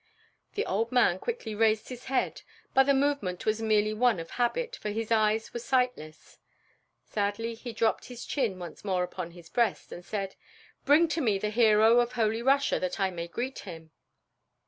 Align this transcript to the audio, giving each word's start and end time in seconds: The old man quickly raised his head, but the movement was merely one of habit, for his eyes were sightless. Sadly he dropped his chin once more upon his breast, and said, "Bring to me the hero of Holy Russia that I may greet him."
The 0.55 0.65
old 0.65 0.91
man 0.91 1.19
quickly 1.19 1.53
raised 1.53 1.89
his 1.89 2.05
head, 2.05 2.41
but 2.73 2.85
the 2.87 2.93
movement 2.95 3.45
was 3.45 3.61
merely 3.61 3.93
one 3.93 4.19
of 4.19 4.31
habit, 4.31 4.75
for 4.77 4.89
his 4.89 5.11
eyes 5.11 5.53
were 5.53 5.59
sightless. 5.59 6.39
Sadly 7.03 7.53
he 7.53 7.71
dropped 7.71 8.05
his 8.05 8.25
chin 8.25 8.57
once 8.57 8.83
more 8.83 9.03
upon 9.03 9.29
his 9.29 9.47
breast, 9.47 9.91
and 9.91 10.03
said, 10.03 10.35
"Bring 10.85 11.07
to 11.09 11.21
me 11.21 11.37
the 11.37 11.51
hero 11.51 11.99
of 11.99 12.13
Holy 12.13 12.41
Russia 12.41 12.79
that 12.79 12.99
I 12.99 13.11
may 13.11 13.27
greet 13.27 13.59
him." 13.59 13.91